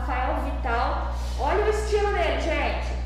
[0.00, 1.12] Rafael Vital.
[1.38, 2.98] Olha o estilo dele, gente.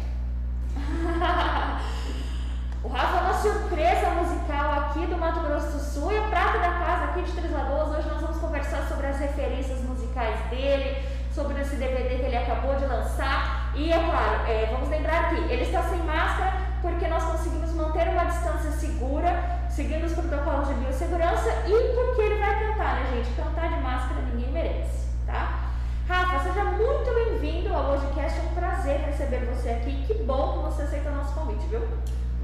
[2.84, 6.58] o Rafa é uma surpresa musical aqui do Mato Grosso do Sul e a prata
[6.58, 7.98] da casa aqui de Três Lagoas.
[7.98, 12.76] Hoje nós vamos conversar sobre as referências musicais dele, sobre esse DVD que ele acabou
[12.76, 13.72] de lançar.
[13.74, 18.06] E é claro, é, vamos lembrar que ele está sem máscara porque nós conseguimos manter
[18.08, 23.34] uma distância segura, seguindo os protocolos de biossegurança e porque ele vai cantar, né, gente?
[23.34, 25.63] Cantar de máscara ninguém merece, tá?
[26.06, 28.38] Rafa, seja muito bem-vindo ao podcast.
[28.38, 30.04] É um prazer receber você aqui.
[30.06, 31.80] Que bom que você aceitou o nosso convite, viu?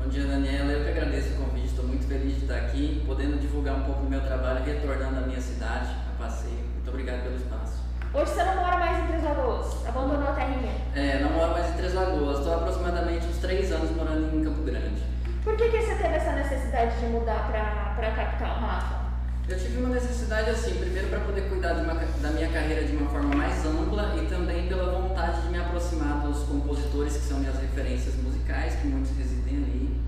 [0.02, 0.72] Bom dia, Daniela.
[0.72, 1.66] Eu que agradeço o convite.
[1.66, 5.20] Estou muito feliz de estar aqui, podendo divulgar um pouco do meu trabalho, retornando à
[5.26, 6.54] minha cidade, a passeio.
[6.74, 7.84] Muito obrigado pelo espaço.
[8.14, 9.86] Hoje você não mora mais em Três Lagoas?
[9.86, 10.72] Abandonou a terrinha?
[10.96, 12.38] É, não moro mais em Três Lagoas.
[12.38, 15.02] Estou aproximadamente uns três anos morando em Campo Grande.
[15.44, 19.09] Por que, que você teve essa necessidade de mudar para a capital, Rafa?
[19.50, 23.10] Eu tive uma necessidade assim, primeiro para poder cuidar uma, da minha carreira de uma
[23.10, 27.58] forma mais ampla e também pela vontade de me aproximar dos compositores que são minhas
[27.58, 30.00] referências musicais, que muitos residem ali.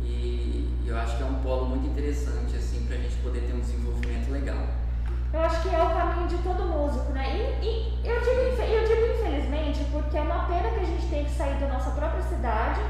[0.00, 3.54] E eu acho que é um polo muito interessante assim para a gente poder ter
[3.54, 4.66] um desenvolvimento legal.
[5.32, 7.36] Eu acho que é o caminho de todo músico, né?
[7.62, 11.24] E, e eu, digo, eu digo infelizmente porque é uma pena que a gente tem
[11.24, 12.80] que sair da nossa própria cidade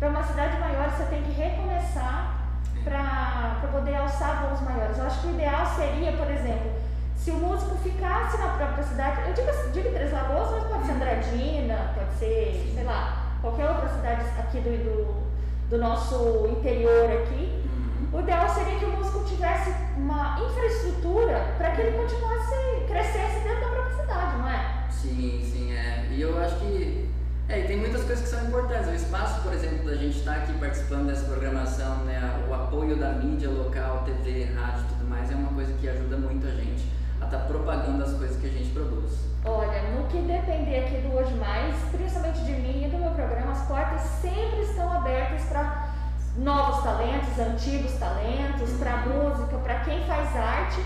[0.00, 2.39] para uma cidade maior, você tem que recomeçar
[2.84, 4.98] para poder alçar voos maiores.
[4.98, 6.72] Eu acho que o ideal seria, por exemplo,
[7.14, 10.92] se o músico ficasse na própria cidade, eu digo, digo Três Lagoas, mas pode ser
[10.92, 17.62] Andradina, pode ser, sei lá, qualquer outra cidade aqui do, do, do nosso interior aqui.
[17.66, 18.18] Uhum.
[18.18, 23.60] O ideal seria que o músico tivesse uma infraestrutura para que ele continuasse, crescesse dentro
[23.60, 24.86] da própria cidade, não é?
[24.90, 26.06] Sim, sim, é.
[26.10, 27.09] E eu acho que
[27.50, 28.88] é, e tem muitas coisas que são importantes.
[28.88, 32.96] O espaço, por exemplo, da gente estar tá aqui participando dessa programação, né, o apoio
[32.96, 36.50] da mídia local, TV, rádio e tudo mais, é uma coisa que ajuda muito a
[36.52, 36.84] gente
[37.20, 39.18] a estar tá propagando as coisas que a gente produz.
[39.44, 43.50] Olha, no que depender aqui do Hoje Mais, principalmente de mim e do meu programa,
[43.50, 45.90] as portas sempre estão abertas para
[46.36, 50.80] novos talentos, antigos talentos, para música, para quem faz arte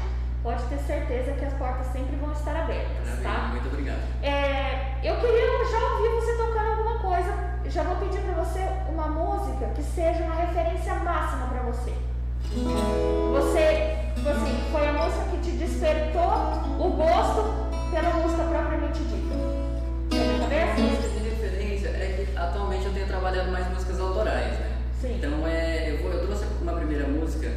[0.44, 3.48] pode ter certeza que as portas sempre vão estar abertas, Maravilha, tá?
[3.48, 4.00] Muito obrigado.
[4.22, 4.63] É,
[5.04, 7.34] eu queria já ouvir você tocando alguma coisa.
[7.66, 11.92] Já vou pedir para você uma música que seja uma referência máxima para você.
[13.32, 13.98] Você,
[14.28, 16.22] assim, foi a música que te despertou
[16.78, 19.34] o gosto pela música propriamente dita.
[20.14, 24.78] A música de referência é que atualmente eu tenho trabalhado mais músicas autorais, né?
[25.00, 25.16] Sim.
[25.18, 27.52] Então é, eu, vou, eu trouxe uma primeira música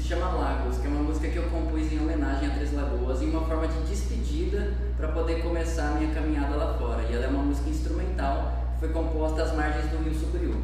[0.00, 3.20] se chama Lagos, que é uma música que eu compus em homenagem a Três Lagoas,
[3.20, 7.02] em uma forma de despedida para poder começar a minha caminhada lá fora.
[7.02, 10.56] E ela é uma música instrumental, que foi composta às margens do Rio Sucuriú.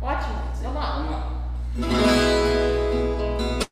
[0.00, 1.40] Ótimo, vamos lá.
[1.74, 3.65] Vamos lá.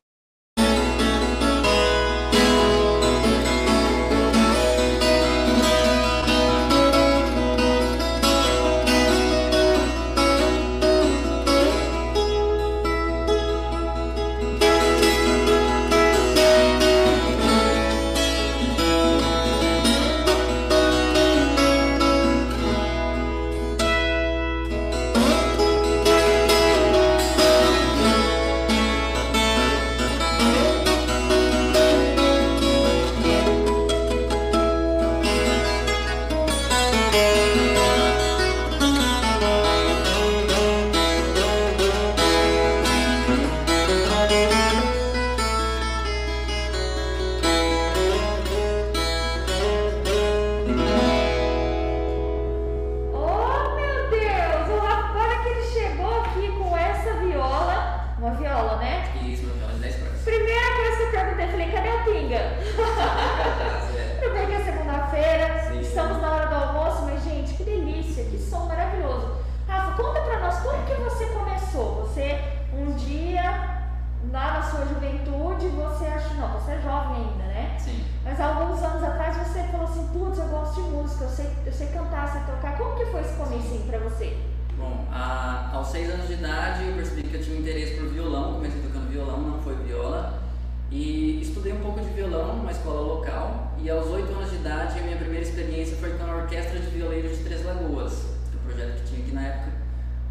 [74.35, 77.77] lá na sua juventude, você acha, não, você é jovem ainda, né?
[77.79, 78.03] Sim.
[78.21, 81.71] Mas alguns anos atrás você falou assim, putz, eu gosto de música, eu sei, eu
[81.71, 82.77] sei cantar, sei tocar.
[82.77, 84.37] Como que foi esse começo para você?
[84.77, 88.55] Bom, a, aos seis anos de idade eu percebi que eu tinha interesse por violão,
[88.55, 90.43] comecei tocando violão, não foi viola.
[90.91, 94.99] E estudei um pouco de violão numa escola local e aos oito anos de idade
[94.99, 99.01] a minha primeira experiência foi com a Orquestra de Violeiros de Três Lagoas, um projeto
[99.01, 99.74] que tinha aqui na época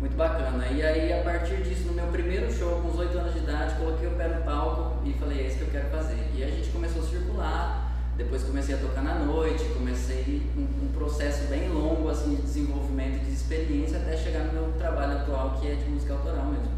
[0.05, 0.67] muito bacana.
[0.67, 3.75] E aí, a partir disso, no meu primeiro show, com os 8 anos de idade,
[3.77, 6.31] coloquei o pé no palco e falei, é isso que eu quero fazer.
[6.35, 10.93] E a gente começou a circular, depois comecei a tocar na noite, comecei um, um
[10.93, 15.71] processo bem longo assim, de desenvolvimento, de experiência, até chegar no meu trabalho atual, que
[15.71, 16.73] é de música autoral mesmo.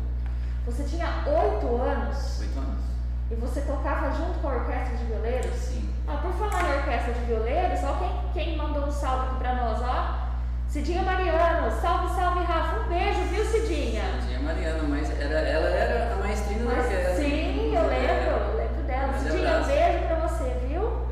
[0.65, 2.41] Você tinha 8 anos?
[2.41, 2.85] 8 anos.
[3.33, 5.53] E você tocava junto com a orquestra de violeiros?
[5.57, 5.89] Sim.
[6.07, 9.57] Ah, por falar em orquestra de violeiros, ó quem, quem mandou um salve aqui pra
[9.57, 10.26] nós, ó.
[10.69, 12.81] Cidinha Mariano, salve, salve, Rafa.
[12.81, 14.03] Um beijo, viu, Cidinha?
[14.21, 17.15] Cidinha Mariano, mas era, ela era a maestrina da orquestra.
[17.17, 19.09] Sim, eu lembro, eu lembro dela.
[19.13, 21.07] Mas Cidinha, um beijo pra você, viu?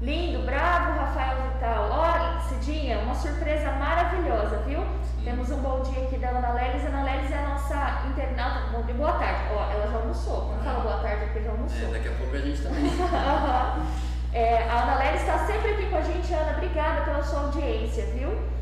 [0.00, 1.88] Lindo, bravo, Rafael Vital.
[1.90, 4.80] Ó, Cidinha, uma surpresa maravilhosa, viu?
[4.80, 5.24] Sim.
[5.24, 6.86] Temos um bom dia aqui da Ana Lelis.
[6.86, 8.70] Ana Lelis é a nossa internauta.
[8.72, 9.40] Bom dia, boa tarde.
[9.52, 10.54] Ó, ela já almoçou.
[10.54, 11.88] Não fala boa tarde porque já almoçou.
[11.88, 12.84] É, daqui a pouco a gente também.
[14.32, 16.32] é, a Ana Lelis está sempre aqui com a gente.
[16.32, 18.55] Ana, obrigada pela sua audiência, viu?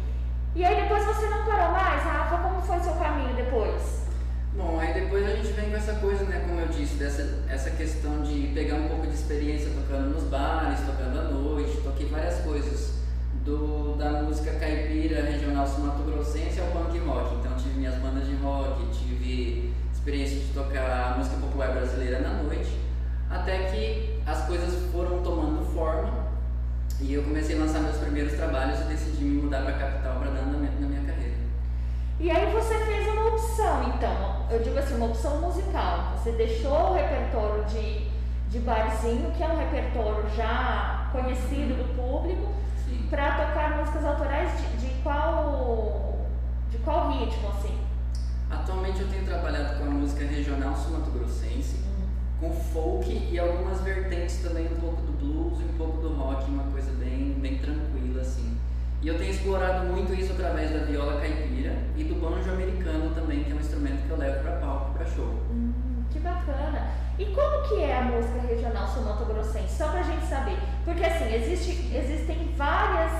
[0.57, 2.39] E aí depois você não parou mais, Rafa?
[2.39, 4.05] Como foi seu caminho depois?
[4.57, 7.71] Bom, aí depois a gente vem com essa coisa, né, como eu disse, dessa essa
[7.71, 12.39] questão de pegar um pouco de experiência tocando nos bares, tocando à noite, toquei várias
[12.43, 13.03] coisas.
[13.45, 17.35] Do, da música caipira regional sumatogrossense ao punk rock.
[17.35, 22.79] Então tive minhas bandas de rock, tive experiência de tocar música popular brasileira na noite,
[23.29, 26.24] até que as coisas foram tomando forma
[27.01, 30.21] e eu comecei a lançar meus primeiros trabalhos e decidi me mudar para a capital
[30.21, 31.35] para dar minha, na minha carreira.
[32.21, 36.13] E aí você fez uma opção, então, eu digo assim, uma opção musical.
[36.17, 38.09] Você deixou o repertório de,
[38.49, 42.53] de barzinho, que é um repertório já conhecido do público,
[43.11, 46.15] para tocar músicas autorais de, de qual
[46.71, 47.79] de qual ritmo, assim?
[48.51, 51.84] Atualmente eu tenho trabalhado com a música regional sumatogrossense,
[52.45, 56.45] com folk e algumas vertentes também, um pouco do blues e um pouco do rock,
[56.51, 58.59] uma coisa bem, bem tranquila assim.
[59.01, 63.45] E eu tenho explorado muito isso através da viola caipira e do banjo americano também,
[63.45, 65.35] que é um instrumento que eu levo para palco, para show.
[65.51, 66.91] Hum, que bacana!
[67.19, 69.77] E como que é a música regional somatogrossense?
[69.77, 70.59] Só pra gente saber.
[70.85, 73.13] Porque assim, existe, existem várias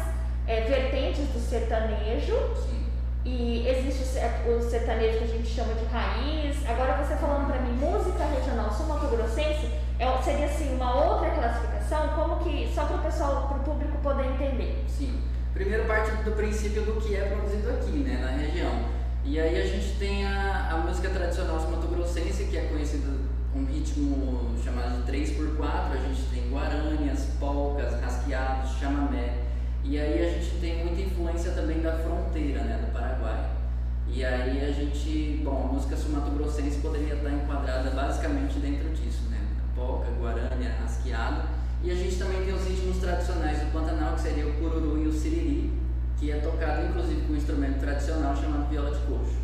[0.47, 2.35] é, vertentes do sertanejo.
[2.57, 2.84] Sim
[3.25, 6.57] e existe o sertanejo que a gente chama de raiz.
[6.69, 12.45] Agora você falando para mim, música regional sul-mato-grossense, é, seria assim uma outra classificação, como
[12.45, 14.85] que, só para o pessoal, para o público poder entender.
[14.89, 15.23] Sim.
[15.55, 19.05] Primeiro parte do princípio do que é produzido aqui, né, na região.
[19.25, 23.09] E aí a gente tem a, a música tradicional sul-mato-grossense, que é conhecida
[23.55, 29.44] um ritmo chamado de 3x4, a gente tem guarânias, polcas, rasqueados, chamamé,
[29.85, 33.51] e aí a gente tem muita influência também da fronteira, né, do Paraguai.
[34.09, 39.39] E aí a gente, bom, a música sumato-grossense poderia estar enquadrada basicamente dentro disso, né?
[39.75, 41.49] Poca, guarani, rasqueado.
[41.83, 45.07] E a gente também tem os ritmos tradicionais do Pantanal, que seria o cururu e
[45.07, 45.71] o siriri,
[46.19, 49.44] que é tocado inclusive com um instrumento tradicional chamado viola de coxo.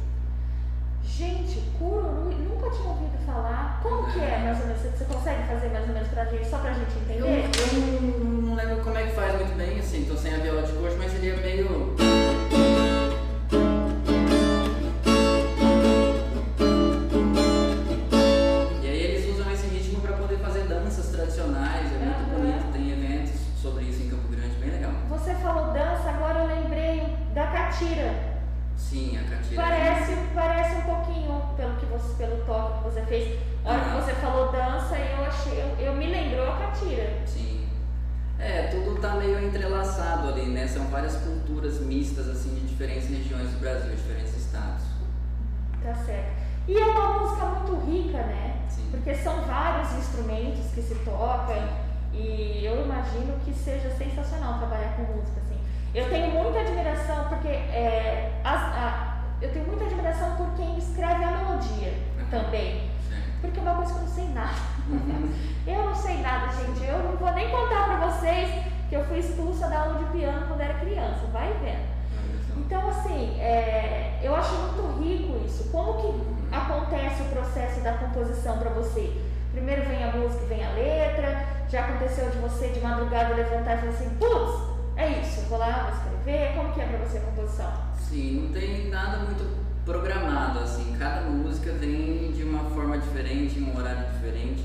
[1.21, 3.79] Gente, cururu, nunca tinha ouvido falar.
[3.83, 4.13] Como é.
[4.15, 4.81] que é, mais ou menos?
[4.81, 7.21] Você consegue fazer mais ou menos pra gente, só pra gente entender?
[7.21, 10.63] Eu, eu não lembro como é que faz muito bem, assim, tô sem a viola
[10.63, 11.95] de coxo, mas seria meio...
[18.83, 22.41] E aí eles usam esse ritmo pra poder fazer danças tradicionais, é muito uhum.
[22.41, 24.93] bonito, tem eventos sobre isso em Campo Grande, bem legal.
[25.11, 28.41] Você falou dança, agora eu lembrei da catira.
[28.75, 29.63] Sim, a catira.
[29.63, 29.80] Parece,
[32.17, 33.39] pelo toque que você fez.
[33.65, 33.85] A hora ah.
[33.85, 37.19] que você falou dança, eu achei, eu, eu me lembrou a catira.
[37.27, 37.69] Sim.
[38.39, 40.67] É, tudo tá meio entrelaçado ali, né?
[40.67, 44.85] São várias culturas mistas assim de diferentes regiões do Brasil, diferentes estados.
[45.83, 46.41] Tá certo.
[46.67, 48.57] E é uma música muito rica, né?
[48.69, 48.89] Sim.
[48.91, 51.69] Porque são vários instrumentos que se tocam
[52.13, 55.59] e eu imagino que seja sensacional trabalhar com música assim.
[55.95, 59.10] Eu tenho muita admiração porque é, as, a,
[59.41, 61.95] eu tenho muita admiração por quem escreve a melodia
[62.31, 62.91] também.
[63.41, 64.61] Porque é uma coisa que eu não sei nada.
[64.89, 65.35] Uhum.
[65.67, 66.85] Eu não sei nada, gente.
[66.87, 70.47] Eu não vou nem contar pra vocês que eu fui expulsa da aula de piano
[70.47, 71.27] quando era criança.
[71.33, 71.89] Vai vendo.
[72.59, 75.71] Então, assim, é, eu acho muito rico isso.
[75.71, 76.49] Como que uhum.
[76.53, 79.11] acontece o processo da composição para você?
[79.53, 81.47] Primeiro vem a música, vem a letra.
[81.69, 84.70] Já aconteceu de você de madrugada levantar e falar assim, putz,
[85.01, 86.55] é isso, vou lá, vou escrever.
[86.55, 87.73] Como que é para você a composição?
[87.99, 90.95] Sim, não tem nada muito programado, assim.
[90.99, 94.65] Cada música vem de uma forma diferente, em um horário diferente.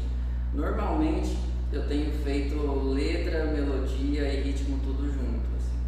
[0.54, 1.38] Normalmente
[1.72, 2.56] eu tenho feito
[2.94, 5.80] letra, melodia e ritmo tudo junto, assim.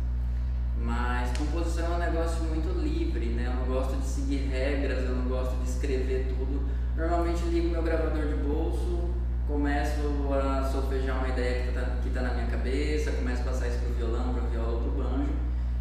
[0.79, 3.47] Mas composição é um negócio muito livre, né?
[3.47, 6.65] Eu não gosto de seguir regras, eu não gosto de escrever tudo.
[6.95, 9.09] Normalmente ligo meu gravador de bolso,
[9.47, 10.01] começo
[10.33, 13.79] a solfejar uma ideia que está que tá na minha cabeça, começo a passar isso
[13.79, 15.31] para o violão, para viola, para o banjo,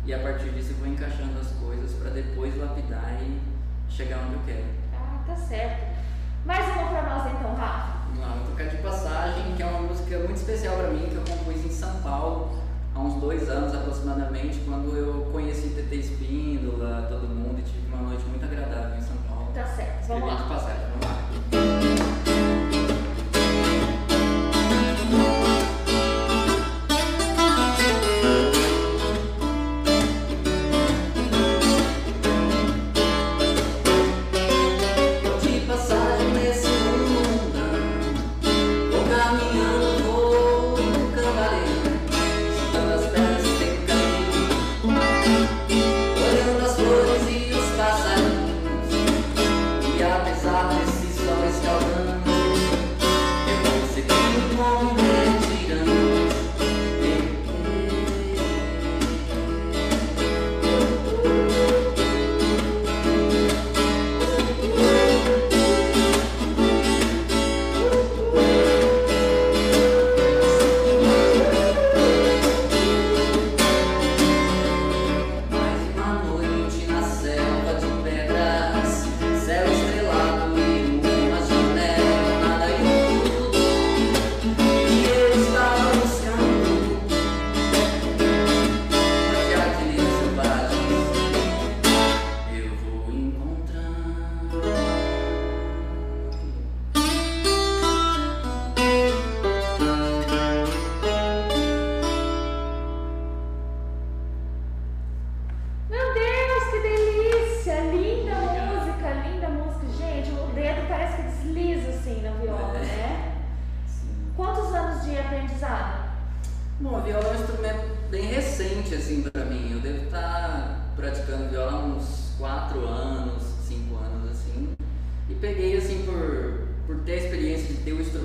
[0.04, 3.40] e a partir disso eu vou encaixando as coisas para depois lapidar e
[3.90, 4.64] chegar onde eu quero.
[4.94, 5.96] Ah, tá certo.
[6.44, 7.96] Mais uma para nós então, Rafa.
[8.14, 11.22] Vamos vou tocar de passagem, que é uma música muito especial para mim, que eu
[11.22, 12.58] compus em São Paulo
[12.94, 18.08] há uns dois anos aproximadamente, quando eu conheci TT Espíndola, todo mundo, e tive uma
[18.08, 19.50] noite muito agradável em São Paulo.
[19.52, 20.34] Tá certo, vamos Escrevi lá.
[20.36, 21.15] de passagem, vamos lá.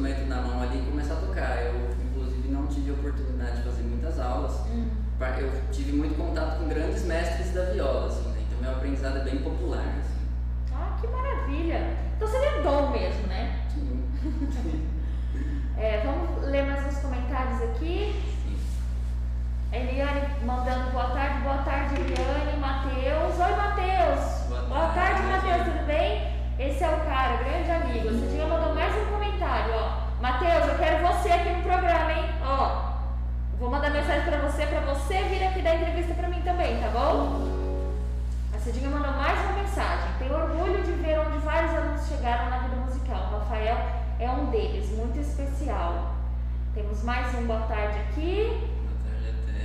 [0.01, 1.57] instrumento na mão ali e começar a tocar.
[1.63, 4.59] Eu, inclusive, não tive a oportunidade de fazer muitas aulas.
[4.67, 4.89] Uhum.
[5.37, 8.41] Eu tive muito contato com grandes mestres da viola, assim, né?
[8.47, 10.73] Então, meu aprendizado é bem popular, assim.
[10.73, 11.95] Ah, que maravilha!
[12.15, 13.61] Então, você é dom mesmo, né?
[13.71, 14.03] Sim.
[14.51, 14.89] Sim.
[15.77, 18.19] é, vamos ler mais uns comentários aqui.
[19.71, 23.39] Eliane mandando boa tarde, boa tarde, Eliane, Matheus.
[23.39, 24.67] Oi, Matheus!
[24.67, 26.31] Boa, tarde, tarde Matheus, tudo bem?
[26.59, 28.09] Esse é o cara, grande amigo.
[28.09, 30.21] Você tinha mandado mais um comentário, ó.
[30.21, 32.29] Matheus, eu quero você aqui no programa, hein?
[32.43, 32.91] Ó,
[33.57, 36.89] vou mandar mensagem para você, para você vir aqui dar entrevista para mim também, tá
[36.89, 37.49] bom?
[38.53, 40.09] A Cidinha mandou mais uma mensagem.
[40.19, 43.29] Tenho orgulho de ver onde vários alunos chegaram na vida musical.
[43.33, 43.77] O Rafael
[44.19, 46.13] é um deles, muito especial.
[46.75, 48.69] Temos mais um boa tarde aqui.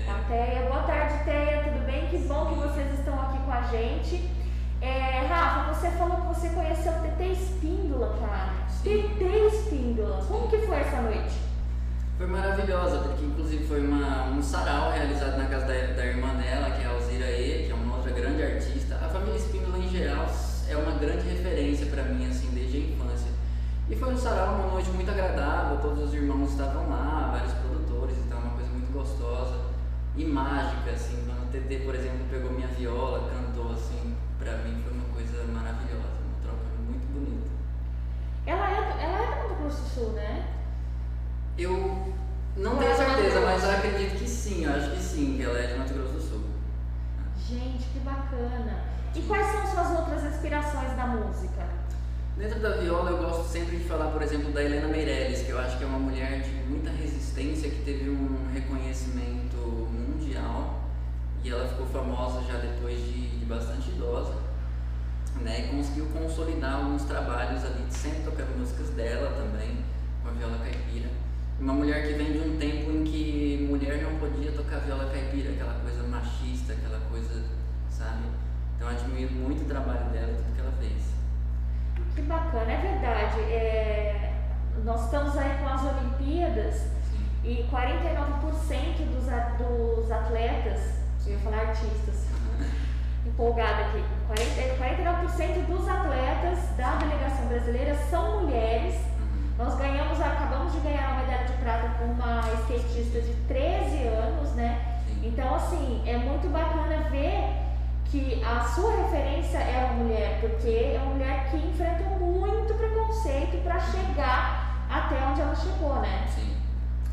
[0.07, 0.47] Boa tarde, Teia.
[0.55, 0.71] Teia.
[0.71, 1.63] Boa tarde, Teia.
[1.65, 2.07] Tudo bem?
[2.07, 4.46] Que bom que vocês estão aqui com a gente.
[4.81, 8.67] É, Rafa, você falou que você conheceu o TT Espíndola, cara.
[8.83, 11.37] TT Espíndola, como que foi essa noite?
[12.19, 16.71] Foi maravilhosa, porque inclusive foi uma, um sarau realizado na casa da, da irmã dela,
[16.71, 18.95] que é a Alzira E, que é uma outra grande artista.
[18.97, 20.27] A família Espíndola, em geral,
[20.69, 23.31] é uma grande referência para mim, assim, desde a infância.
[23.89, 28.17] E foi um sarau, uma noite muito agradável, todos os irmãos estavam lá, vários produtores,
[28.19, 29.55] então é uma coisa muito gostosa
[30.17, 31.23] e mágica, assim.
[31.27, 35.45] Quando o TT, por exemplo, pegou minha viola, cantou, assim, para mim foi uma coisa
[35.53, 37.51] maravilhosa, uma troca muito bonita.
[38.47, 40.47] Ela é, ela é do Mato Grosso do Sul, né?
[41.59, 42.15] Eu
[42.57, 45.43] não Ou tenho é certeza, mas eu acredito que sim, eu acho que sim, que
[45.43, 46.45] ela é de Mato Grosso do Sul.
[47.49, 48.85] Gente, que bacana!
[49.15, 51.67] E quais são suas outras inspirações da música?
[52.37, 55.59] Dentro da viola, eu gosto sempre de falar, por exemplo, da Helena Meirelles, que eu
[55.59, 60.86] acho que é uma mulher de muita resistência, que teve um reconhecimento mundial
[61.47, 64.35] e ela ficou famosa já depois de, de bastante idosa,
[65.41, 65.61] né?
[65.61, 69.77] E conseguiu consolidar alguns trabalhos ali, sempre tocando músicas dela também,
[70.23, 71.09] com a viola caipira.
[71.61, 75.53] Uma mulher que vem de um tempo em que mulher não podia tocar viola caipira,
[75.53, 77.45] aquela coisa machista, aquela coisa,
[77.91, 78.25] sabe?
[78.75, 81.05] Então admiro muito o trabalho dela e tudo que ela fez.
[82.17, 83.41] Que bacana, é verdade.
[83.43, 84.33] É...
[84.85, 87.25] Nós estamos aí com as Olimpíadas Sim.
[87.45, 89.39] e 49% dos, a...
[89.57, 92.27] dos atletas eu ia falar artistas.
[93.27, 94.05] Empolgada aqui.
[94.29, 98.95] 40, 49% dos atletas da delegação brasileira são mulheres.
[99.59, 104.53] Nós ganhamos, acabamos de ganhar uma medalha de prata com uma skatista de 13 anos,
[104.53, 105.01] né?
[105.23, 107.67] Então, assim, é muito bacana ver
[108.05, 113.63] que a sua referência é uma mulher, porque é uma mulher que enfrenta muito preconceito
[113.65, 116.27] para chegar até onde ela chegou, né?
[116.33, 116.66] Sim.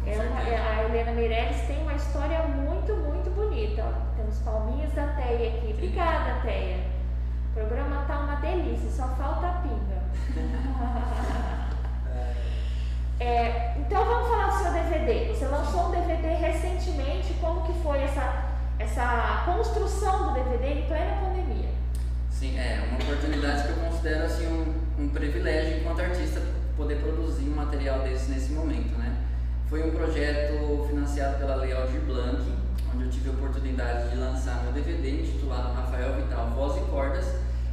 [0.05, 3.83] É Ela, é, a Helena Meirelles tem uma história muito, muito bonita.
[3.83, 4.15] Ó.
[4.17, 5.73] Temos palminhas da Teia aqui.
[5.73, 6.77] Obrigada, Teia.
[7.51, 10.03] O programa tá uma delícia, só falta a pinga.
[13.19, 15.33] É, então vamos falar do seu DVD.
[15.33, 21.21] Você lançou um DVD recentemente, como que foi essa, essa construção do DVD em plena
[21.21, 21.69] pandemia?
[22.29, 26.41] Sim, é uma oportunidade que eu considero assim, um, um privilégio enquanto artista
[26.75, 28.97] poder produzir um material desse nesse momento.
[28.97, 29.02] Né?
[29.69, 32.41] Foi um projeto financiado pela Lei Aldir Blanc,
[32.93, 37.25] onde eu tive a oportunidade de lançar meu DVD intitulado Rafael Vital Voz e Cordas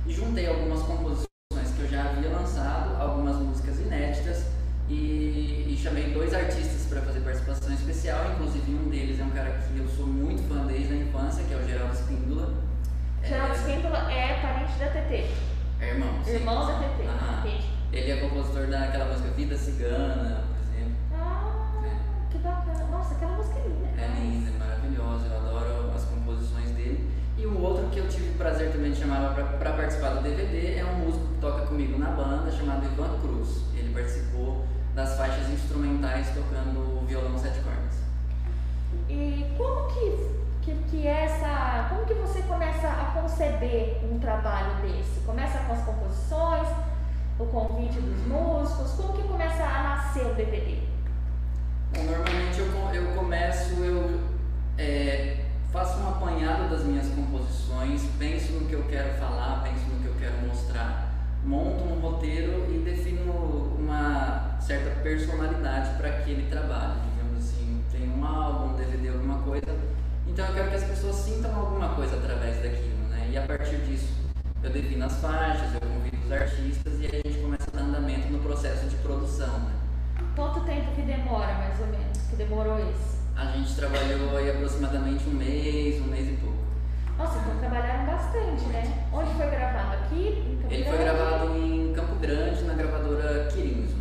[0.07, 1.27] e juntei algumas composições
[1.77, 4.47] que eu já havia lançado, algumas músicas inéditas
[4.89, 9.51] e, e chamei dois artistas para fazer participação especial, inclusive um deles é um cara
[9.51, 12.55] que eu sou muito fã desde a infância, que é o Geraldo Espíndola.
[13.23, 15.31] Geraldo é, Espíndola é parente da TT.
[15.81, 16.25] É irmão.
[16.25, 16.31] Sim.
[16.33, 17.07] Irmão da TT.
[17.07, 17.45] Ah,
[17.93, 20.45] ele é compositor daquela música Vida Cigana,
[22.91, 23.89] nossa, aquela música é linda.
[24.01, 25.27] É linda, é maravilhosa.
[25.27, 27.11] Eu adoro as composições dele.
[27.37, 30.77] E o outro que eu tive o prazer também de chamar para participar do DVD
[30.77, 33.63] é um músico que toca comigo na banda chamado Ivan Cruz.
[33.75, 38.01] Ele participou das faixas instrumentais tocando violão sete cordas.
[39.09, 40.31] E como que,
[40.63, 41.87] que, que essa.
[41.89, 45.21] Como que você começa a conceber um trabalho desse?
[45.21, 46.69] Começa com as composições,
[47.39, 50.91] o convite dos músicos, como que começa a nascer o DVD?
[51.93, 54.21] Bom, normalmente eu, eu começo, eu
[54.79, 55.39] é,
[55.73, 60.07] faço um apanhado das minhas composições, penso no que eu quero falar, penso no que
[60.07, 61.13] eu quero mostrar,
[61.45, 67.83] monto um roteiro e defino uma certa personalidade para aquele trabalho, digamos assim.
[67.91, 69.77] Tem um álbum, um DVD, alguma coisa.
[70.29, 73.31] Então eu quero que as pessoas sintam alguma coisa através daquilo, né?
[73.33, 74.13] E a partir disso
[74.63, 78.29] eu defino as faixas, eu convido os artistas e a gente começa a dar andamento
[78.29, 79.80] no processo de produção, né?
[80.37, 83.19] Quanto tempo que demora, mais ou menos, que demorou isso?
[83.37, 86.59] A gente trabalhou aí aproximadamente um mês, um mês e pouco.
[87.19, 89.09] Nossa, então trabalharam bastante, né?
[89.13, 89.95] Onde foi gravado?
[89.95, 90.45] Aqui?
[90.47, 93.97] Em Campo Ele foi gravado em Campo Grande, na gravadora Quirinzo.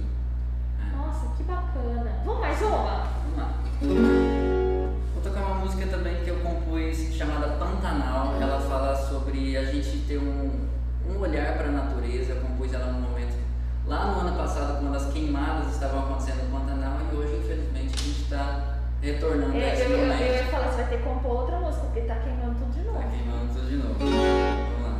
[0.80, 0.96] É.
[0.96, 2.12] Nossa, que bacana.
[2.24, 3.08] Vamos mais uma?
[3.24, 3.54] Vamos lá.
[5.14, 8.36] Vou tocar uma música também que eu compus chamada Pantanal.
[8.40, 10.68] Ela fala sobre a gente ter um,
[11.10, 12.34] um olhar para a natureza.
[12.34, 13.36] Eu compus ela no momento
[13.90, 18.04] lá no ano passado, quando as queimadas estavam acontecendo no Pantanal, e hoje, infelizmente, a
[18.04, 19.90] gente está retornando é, a esse eu.
[19.90, 22.72] Eu, eu ia falar, você vai ter que compor outra música, porque está queimando tudo
[22.72, 23.00] de novo.
[23.00, 23.96] Está queimando tudo de novo.
[24.00, 25.00] Vamos lá.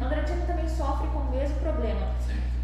[0.00, 2.14] Andradina também sofre com o mesmo problema.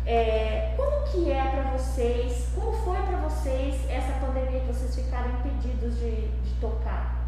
[0.07, 5.31] É, como que é para vocês, como foi para vocês essa pandemia que vocês ficaram
[5.31, 7.21] impedidos de, de tocar?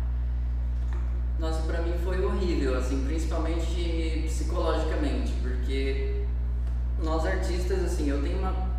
[1.39, 6.25] Nossa, para mim foi horrível, assim, principalmente psicologicamente, porque
[7.03, 8.71] nós artistas, assim, eu tenho uma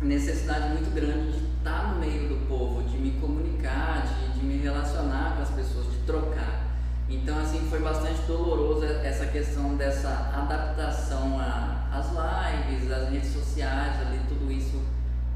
[0.00, 4.58] necessidade muito grande de estar no meio do povo, de me comunicar, de, de me
[4.58, 6.63] relacionar com as pessoas, de trocar.
[7.08, 11.38] Então, assim, foi bastante doloroso essa questão dessa adaptação
[11.92, 14.82] às lives, às redes sociais, ali, tudo isso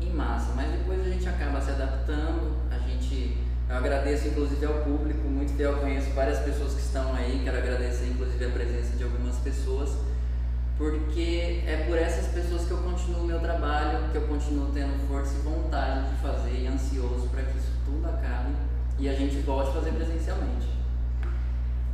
[0.01, 0.53] em massa.
[0.57, 5.53] Mas depois a gente acaba se adaptando, a gente eu agradeço inclusive ao público, muito
[5.53, 9.91] fiel, conheço várias pessoas que estão aí, quero agradecer inclusive a presença de algumas pessoas,
[10.79, 15.07] porque é por essas pessoas que eu continuo o meu trabalho, que eu continuo tendo
[15.07, 18.55] força e vontade de fazer e ansioso para que isso tudo acabe
[18.99, 20.67] e a gente volte a fazer presencialmente.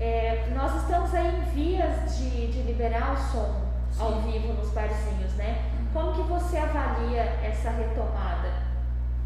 [0.00, 4.02] É, nós estamos aí em vias de, de liberar o som Sim.
[4.02, 5.70] ao vivo nos barzinhos, né?
[5.78, 5.87] Uhum.
[5.92, 8.52] Como que você avalia essa retomada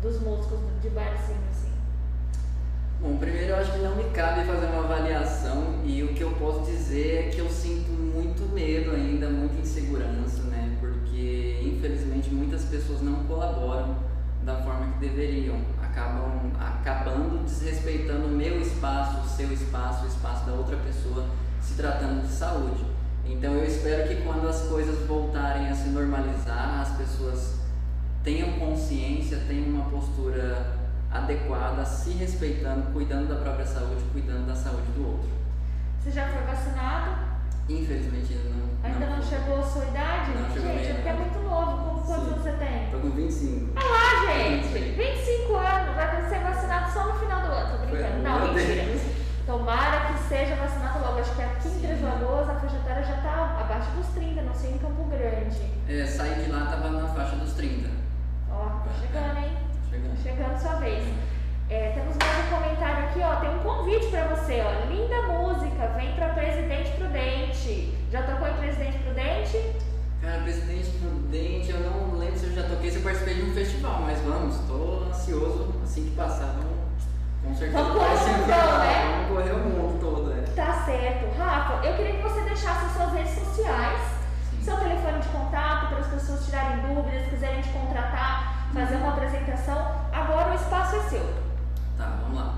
[0.02, 1.58] dos músicos de barzinhos?
[3.00, 6.32] Bom, primeiro eu acho que não me cabe fazer uma avaliação e o que eu
[6.32, 10.76] posso dizer é que eu sinto muito medo ainda, muita insegurança, né?
[10.80, 13.94] Porque infelizmente muitas pessoas não colaboram
[14.42, 15.60] da forma que deveriam,
[15.98, 21.26] acabam acabando desrespeitando o meu espaço, o seu espaço, o espaço da outra pessoa,
[21.60, 22.84] se tratando de saúde.
[23.26, 27.58] Então eu espero que quando as coisas voltarem a se normalizar, as pessoas
[28.22, 30.78] tenham consciência, tenham uma postura
[31.10, 35.28] adequada, se respeitando, cuidando da própria saúde, cuidando da saúde do outro.
[36.00, 37.38] Você já foi vacinado?
[37.68, 38.67] Infelizmente ainda não.
[38.82, 40.30] Ainda não, não chegou a sua idade?
[40.32, 41.90] Não, gente, é porque é muito novo.
[41.90, 42.90] Quantos anos você tem?
[42.90, 43.72] Tô com 25.
[43.76, 44.68] Ah lá, gente!
[44.68, 48.22] 25 anos, vai ser vacinado só no final do ano, tô brincando.
[48.22, 49.18] Não, mentira.
[49.46, 51.20] Tomara que seja vacinado logo.
[51.20, 54.54] Acho que aqui em Três Lagoas a faixa etária já tá abaixo dos 30, não
[54.54, 55.58] sei em Campo Grande.
[55.88, 57.88] É, saí de lá, tava na faixa dos 30.
[58.50, 59.56] Ó, tá chegando, hein?
[59.90, 60.22] Chegando.
[60.22, 61.02] Chegando sua vez.
[61.70, 63.36] É, temos mais um comentário aqui, ó.
[63.36, 64.86] Tem um convite para você, ó.
[64.90, 67.94] Linda música, vem para Presidente Prudente.
[68.10, 69.76] Já tocou em Presidente Prudente?
[70.22, 73.52] Cara, Presidente Prudente, eu não lembro se eu já toquei, se eu participei de um
[73.52, 77.04] festival, mas vamos, tô ansioso assim que passar, vamos.
[77.44, 79.12] Com certeza vamos correr o mundo, né?
[79.12, 80.44] Vamos correr o mundo todo, né?
[80.56, 81.38] Tá certo.
[81.38, 84.00] Rafa, eu queria que você deixasse suas redes sociais,
[84.50, 84.62] Sim.
[84.62, 90.08] seu telefone de contato para as pessoas tirarem dúvidas, quiserem te contratar fazer uma apresentação.
[90.12, 91.47] Agora o espaço é seu.
[92.28, 92.54] Vamos lá.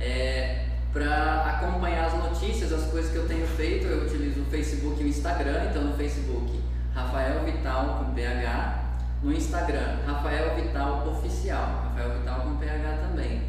[0.00, 5.00] É, para acompanhar as notícias, as coisas que eu tenho feito, eu utilizo o Facebook
[5.00, 5.66] e o Instagram.
[5.70, 6.60] Então, no Facebook,
[6.92, 8.82] Rafael Vital com PH.
[9.22, 11.84] No Instagram, Rafael Vital Oficial.
[11.84, 13.42] Rafael Vital com PH também.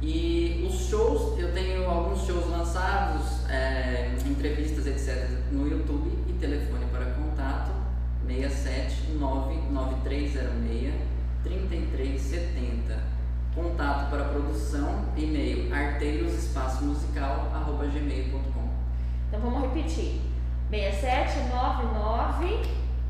[0.00, 6.86] E os shows, eu tenho alguns shows lançados, é, entrevistas, etc., no YouTube e telefone
[6.86, 7.70] para contato
[8.26, 10.92] 6799306
[11.44, 13.11] 3370.
[13.54, 18.68] Contato para produção, e-mail arteirosespaçomusical.gmail.com
[19.28, 20.22] Então vamos repetir.
[20.70, 22.62] 6799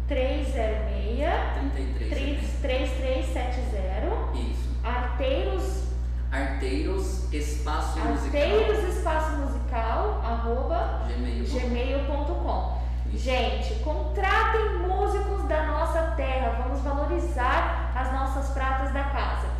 [0.08, 4.32] 306 3370.
[4.34, 4.68] Isso.
[4.82, 5.82] Arteiros
[6.32, 8.24] Arteiros Espaço Musical.
[8.24, 12.82] Arteiros Espaço Musical arroba gmail.com.
[13.14, 16.62] Gente, contratem músicos da nossa terra.
[16.62, 19.51] Vamos valorizar as nossas pratas da casa.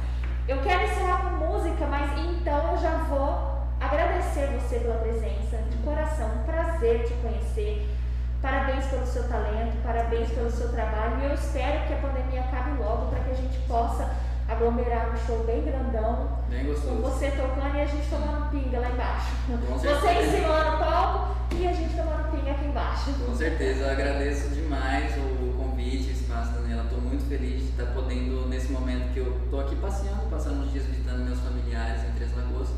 [0.48, 5.76] Eu quero encerrar com música, mas então eu já vou agradecer você pela presença, de
[5.78, 7.88] coração, um prazer te conhecer.
[8.40, 12.76] Parabéns pelo seu talento, parabéns pelo seu trabalho e eu espero que a pandemia acabe
[12.82, 14.10] logo para que a gente possa
[14.48, 16.38] aglomerar um show bem grandão.
[16.48, 16.96] Bem gostoso.
[16.96, 19.32] Com você tocando e a gente tomando pinga lá embaixo.
[19.78, 23.12] Você ensinando o palco e a gente tomando pinga aqui embaixo.
[23.24, 25.41] Com certeza, eu agradeço demais o
[27.22, 30.84] muito feliz de estar podendo, nesse momento que eu estou aqui passeando, passando os dias
[30.86, 32.68] visitando meus familiares em Três Lagoas,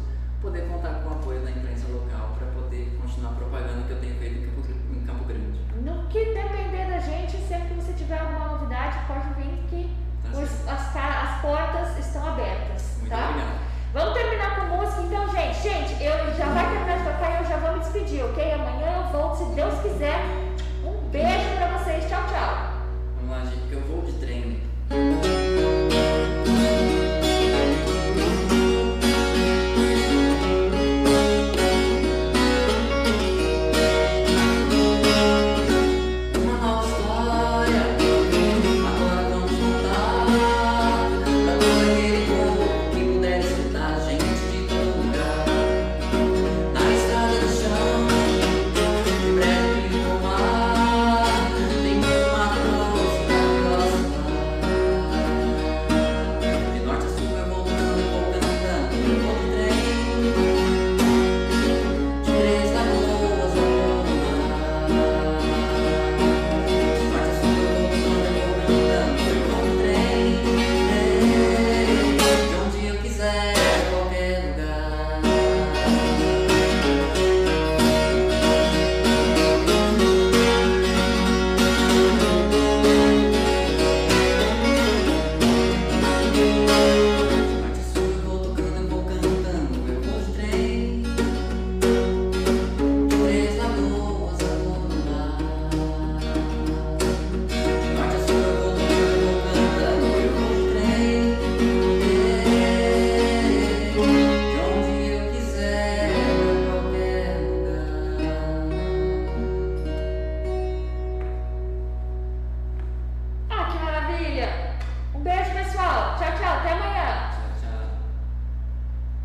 [0.40, 4.00] poder contar com o apoio da imprensa local para poder continuar propagando o que eu
[4.00, 5.60] tenho feito em Campo, em Campo, Grande.
[5.82, 10.38] No que depender da gente, sempre que você tiver alguma novidade, pode vir que tá
[10.38, 12.98] os, as, as, portas estão abertas.
[12.98, 13.30] Muito tá?
[13.30, 13.64] obrigado.
[13.94, 15.62] Vamos terminar com música então, gente.
[15.62, 18.52] Gente, eu já vai terminar de tocar e eu já vou me despedir, ok?
[18.52, 20.20] Amanhã eu volto, se Deus quiser.
[20.84, 21.53] Um beijo
[23.44, 24.73] personagem, porque eu vou de trem, né?